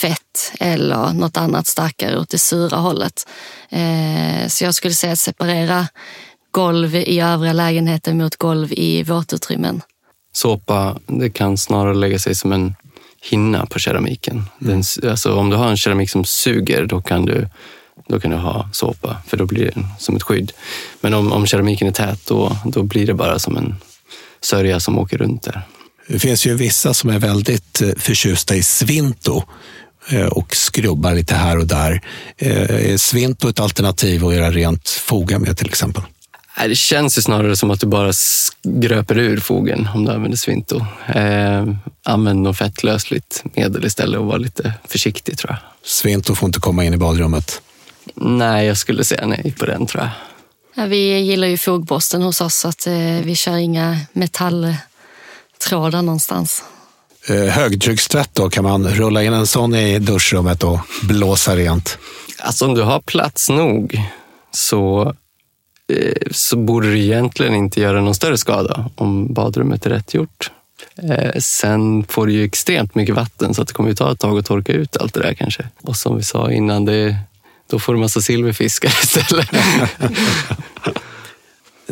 [0.00, 3.28] fett eller något annat starkare åt det sura hållet.
[3.70, 5.88] Eh, så jag skulle säga separera
[6.50, 9.82] golv i övriga lägenheter mot golv i våtutrymmen.
[10.32, 12.74] Såpa, det kan snarare lägga sig som en
[13.22, 14.44] hinna på keramiken.
[14.58, 17.48] Den, alltså, om du har en keramik som suger, då kan du
[18.08, 20.52] då kan du ha såpa, för då blir det som ett skydd.
[21.00, 23.74] Men om, om keramiken är tät, då, då blir det bara som en
[24.40, 25.62] sörja som åker runt där.
[26.06, 29.42] Det finns ju vissa som är väldigt eh, förtjusta i svinto
[30.08, 32.00] eh, och skrubbar lite här och där.
[32.36, 36.02] Eh, är svinto ett alternativ att göra rent foga med till exempel?
[36.68, 38.12] Det känns ju snarare som att du bara
[38.62, 40.86] gröper ur fogen om du använder svinto.
[41.14, 41.68] Eh,
[42.02, 45.58] använd något fettlösligt medel istället och var lite försiktig tror jag.
[45.84, 47.62] Svinto får inte komma in i badrummet?
[48.14, 50.10] Nej, jag skulle säga nej på den tror jag.
[50.76, 54.74] Ja, vi gillar ju fogborsten hos oss så att eh, vi kör inga metall
[55.68, 56.62] trådar någonstans.
[57.28, 61.98] Eh, högtryckstvätt då, kan man rulla in en sån i duschrummet och blåsa rent?
[62.38, 64.02] Alltså om du har plats nog
[64.50, 65.14] så,
[65.92, 70.50] eh, så borde du egentligen inte göra någon större skada om badrummet är rätt gjort.
[71.02, 74.20] Eh, sen får du ju extremt mycket vatten så att det kommer ju ta ett
[74.20, 75.68] tag att torka ut allt det där kanske.
[75.82, 77.16] Och som vi sa innan, det,
[77.70, 79.48] då får du massa silverfiskar istället.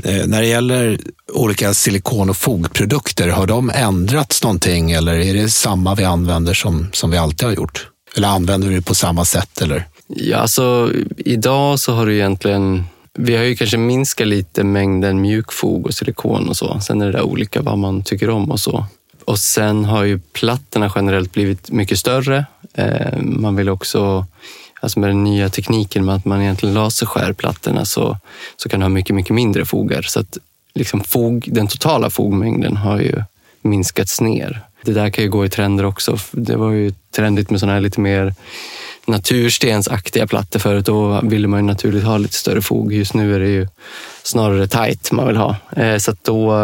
[0.04, 0.98] Eh, när det gäller
[1.32, 6.88] olika silikon och fogprodukter, har de ändrats någonting eller är det samma vi använder som,
[6.92, 7.88] som vi alltid har gjort?
[8.16, 9.62] Eller använder vi det på samma sätt?
[9.62, 9.88] Eller?
[10.06, 15.86] Ja, alltså, idag så har du egentligen vi har ju kanske minskat lite mängden mjukfog
[15.86, 16.80] och silikon och så.
[16.80, 18.86] Sen är det där olika vad man tycker om och så.
[19.24, 22.46] Och sen har ju plattorna generellt blivit mycket större.
[22.74, 24.26] Eh, man vill också
[24.82, 28.16] alltså med den nya tekniken med att man egentligen laserskär plattorna så,
[28.56, 30.02] så kan du ha mycket, mycket mindre fogar.
[30.02, 30.38] Så att
[30.74, 33.22] liksom fog, den totala fogmängden har ju
[33.62, 34.60] minskats ner.
[34.84, 36.18] Det där kan ju gå i trender också.
[36.30, 38.34] Det var ju trendigt med sådana här lite mer
[39.06, 40.86] naturstensaktiga plattor förut.
[40.86, 42.92] Då ville man ju naturligt ha lite större fog.
[42.92, 43.68] Just nu är det ju
[44.22, 45.56] snarare tight man vill ha.
[45.76, 46.56] Eh, så då,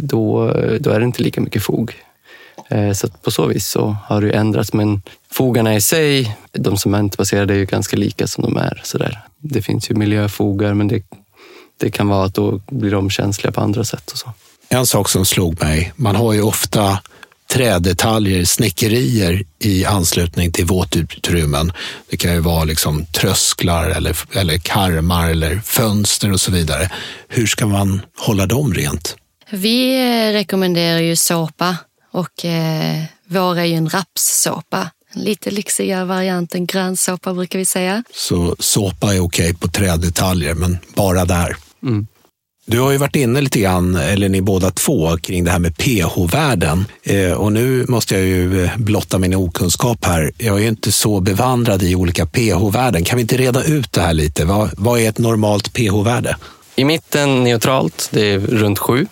[0.00, 2.03] då, då är det inte lika mycket fog.
[2.68, 4.72] Eh, så på så vis så har det ändrats.
[4.72, 8.80] Men fogarna i sig, de cementbaserade är ju ganska lika som de är.
[8.84, 9.20] Så där.
[9.38, 11.02] Det finns ju miljöfogar, men det,
[11.80, 14.10] det kan vara att då blir de känsliga på andra sätt.
[14.10, 14.32] Och så.
[14.68, 16.98] En sak som slog mig, man har ju ofta
[17.50, 21.72] trädetaljer, snickerier i anslutning till våtutrymmen.
[22.10, 26.90] Det kan ju vara liksom trösklar eller, eller karmar eller fönster och så vidare.
[27.28, 29.16] Hur ska man hålla dem rent?
[29.50, 31.76] Vi rekommenderar ju såpa
[32.14, 34.90] och eh, vår är ju en rapssåpa.
[35.12, 38.04] En lite lyxigare variant än grönsåpa brukar vi säga.
[38.14, 41.56] Så såpa är okej på trädetaljer, men bara där.
[41.82, 42.06] Mm.
[42.66, 45.76] Du har ju varit inne lite grann, eller ni båda två, kring det här med
[45.76, 46.84] pH-värden.
[47.02, 50.32] Eh, och nu måste jag ju eh, blotta min okunskap här.
[50.38, 53.04] Jag är ju inte så bevandrad i olika pH-värden.
[53.04, 54.44] Kan vi inte reda ut det här lite?
[54.44, 56.36] Vad, vad är ett normalt pH-värde?
[56.76, 59.06] I mitten neutralt, det är runt sju.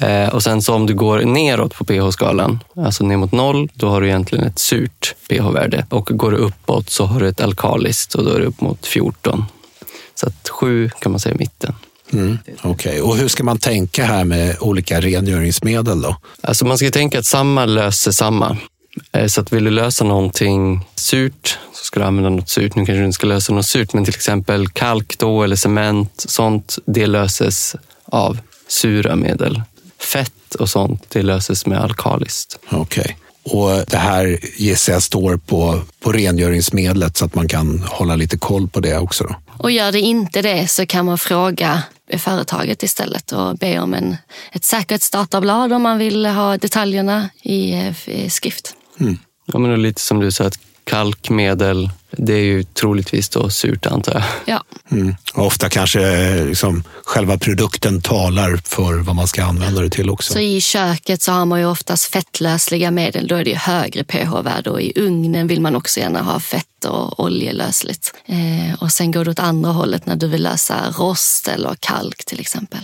[0.00, 3.88] Eh, och sen så om du går neråt på pH-skalan, alltså ner mot noll, då
[3.88, 5.86] har du egentligen ett surt pH-värde.
[5.90, 8.86] Och går du uppåt så har du ett alkaliskt och då är det upp mot
[8.86, 9.44] 14.
[10.14, 11.74] Så att sju kan man säga är mitten.
[12.12, 16.16] Mm, Okej, och hur ska man tänka här med olika rengöringsmedel då?
[16.40, 18.56] Alltså man ska tänka att samma löser samma.
[19.12, 22.74] Eh, Så att vill du lösa någonting surt så ska du använda något surt.
[22.76, 26.24] Nu kanske du inte ska lösa något surt, men till exempel kalk då, eller cement,
[26.28, 29.62] sånt, det löses av sura medel.
[30.00, 32.58] Fett och sånt, det löses med alkaliskt.
[32.70, 33.16] Okej.
[33.42, 38.38] Och det här gissar jag står på, på rengöringsmedlet så att man kan hålla lite
[38.38, 39.24] koll på det också.
[39.24, 39.34] Då.
[39.58, 41.82] Och gör det inte det så kan man fråga
[42.16, 44.16] företaget istället och be om en,
[44.52, 48.74] ett säkerhetsdatablad om man vill ha detaljerna i, eh, i skrift.
[49.52, 54.12] Ja, men lite som du sa, att kalkmedel, det är ju troligtvis då surt antar
[54.14, 54.22] jag.
[54.46, 55.14] Ja, Mm.
[55.34, 60.32] Ofta kanske eh, liksom, själva produkten talar för vad man ska använda det till också.
[60.32, 63.26] så i köket så har man ju oftast fettlösliga medel.
[63.26, 66.84] Då är det ju högre pH-värde och i ugnen vill man också gärna ha fett
[66.84, 68.14] och oljelösligt.
[68.26, 72.24] Eh, och sen går det åt andra hållet när du vill lösa rost eller kalk
[72.24, 72.80] till exempel.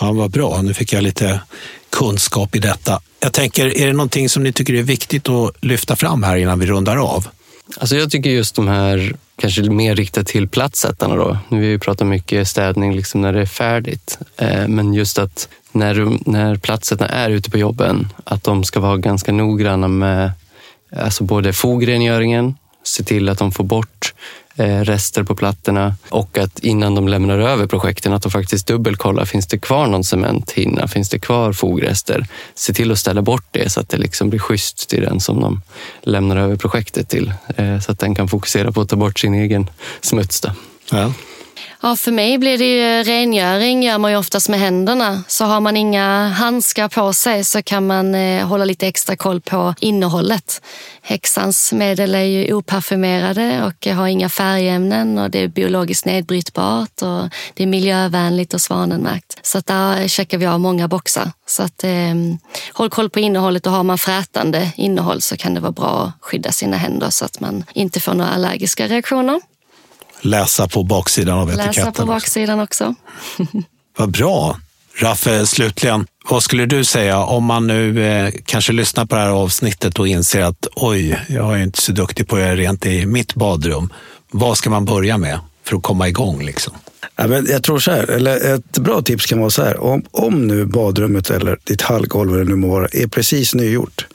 [0.00, 0.62] Ja, vad bra.
[0.62, 1.40] Nu fick jag lite
[1.90, 3.00] kunskap i detta.
[3.20, 6.58] Jag tänker, är det någonting som ni tycker är viktigt att lyfta fram här innan
[6.58, 7.28] vi rundar av?
[7.78, 11.38] Alltså jag tycker just de här, kanske mer riktat till platsättarna då.
[11.48, 14.18] Nu har vi ju pratat mycket städning liksom när det är färdigt.
[14.36, 18.96] Eh, men just att när, när platsättarna är ute på jobben, att de ska vara
[18.96, 20.30] ganska noggranna med
[20.96, 24.14] alltså både fogrengöringen, se till att de får bort
[24.56, 29.24] eh, rester på plattorna och att innan de lämnar över projekten att de faktiskt dubbelkollar,
[29.24, 32.26] finns det kvar någon cementhinna, finns det kvar fogrester?
[32.54, 35.40] Se till att ställa bort det så att det liksom blir schysst till den som
[35.40, 35.62] de
[36.02, 39.34] lämnar över projektet till eh, så att den kan fokusera på att ta bort sin
[39.34, 40.40] egen smuts.
[40.40, 40.50] Då.
[40.90, 41.12] Ja.
[41.84, 45.22] Ja, för mig blir det ju rengöring gör man ju oftast med händerna.
[45.28, 49.40] Så har man inga handskar på sig så kan man eh, hålla lite extra koll
[49.40, 50.62] på innehållet.
[51.02, 57.28] Häxans medel är ju oparfumerade och har inga färgämnen och det är biologiskt nedbrytbart och
[57.54, 59.38] det är miljövänligt och svanenmärkt.
[59.42, 61.32] Så att där checkar vi av många boxar.
[61.46, 62.14] Så att, eh,
[62.72, 66.24] håll koll på innehållet och har man frätande innehåll så kan det vara bra att
[66.24, 69.40] skydda sina händer så att man inte får några allergiska reaktioner.
[70.22, 71.84] Läsa på baksidan av etiketten.
[71.84, 72.94] Läsa på baksidan också.
[73.96, 74.56] Vad bra.
[74.94, 79.28] Raffe, slutligen, vad skulle du säga om man nu eh, kanske lyssnar på det här
[79.28, 83.06] avsnittet och inser att oj, jag är inte så duktig på att göra rent i
[83.06, 83.92] mitt badrum.
[84.30, 86.44] Vad ska man börja med för att komma igång?
[86.44, 86.74] Liksom?
[87.16, 89.82] Ja, men jag tror så här, eller ett bra tips kan vara så här.
[89.82, 94.06] Om, om nu badrummet eller ditt hallgolv eller nu må vara, är precis nygjort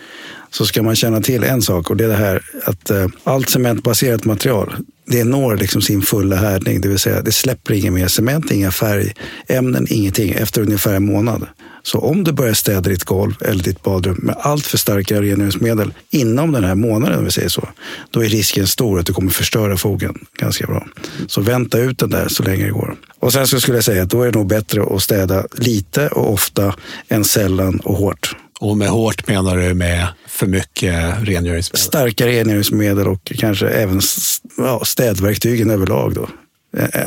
[0.52, 3.50] så ska man känna till en sak och det är det här att eh, allt
[3.50, 4.76] cementbaserat material
[5.08, 8.72] det når liksom sin fulla härdning, det vill säga det släpper inget mer cement, inga
[8.72, 11.48] färgämnen, ingenting efter ungefär en månad.
[11.84, 15.94] Så om du börjar städa ditt golv eller ditt badrum med allt för starka rengöringsmedel
[16.10, 17.70] inom den här månaden, om vi säger så,
[18.12, 20.88] då är risken stor att du kommer förstöra fogen ganska bra.
[21.28, 22.96] Så vänta ut den där så länge det går.
[23.20, 26.08] Och sen så skulle jag säga att då är det nog bättre att städa lite
[26.08, 26.76] och ofta
[27.08, 28.36] än sällan och hårt.
[28.60, 31.86] Och med hårt menar du med för mycket rengöringsmedel?
[31.86, 34.02] Starka rengöringsmedel och kanske även
[34.58, 36.14] ja, städverktygen överlag.
[36.14, 36.30] Då.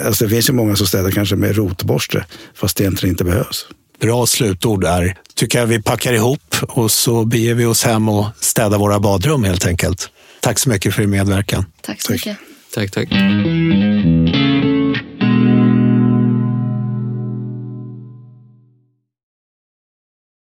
[0.06, 3.66] Alltså det finns ju många som städar kanske med rotborste fast det egentligen inte behövs.
[4.00, 5.18] Bra slutord där.
[5.34, 9.44] Tycker jag vi packar ihop och så beger vi oss hem och städar våra badrum
[9.44, 10.08] helt enkelt.
[10.40, 11.64] Tack så mycket för din medverkan.
[11.80, 12.36] Tack så mycket.
[12.74, 13.08] Tack, tack.